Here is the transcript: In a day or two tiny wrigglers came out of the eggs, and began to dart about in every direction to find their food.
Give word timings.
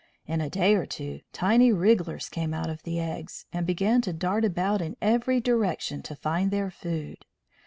In 0.25 0.41
a 0.41 0.49
day 0.49 0.73
or 0.73 0.87
two 0.87 1.21
tiny 1.31 1.71
wrigglers 1.71 2.27
came 2.27 2.55
out 2.55 2.71
of 2.71 2.81
the 2.81 2.99
eggs, 2.99 3.45
and 3.53 3.67
began 3.67 4.01
to 4.01 4.13
dart 4.13 4.43
about 4.43 4.81
in 4.81 4.97
every 4.99 5.39
direction 5.39 6.01
to 6.01 6.15
find 6.15 6.49
their 6.49 6.71
food. 6.71 7.23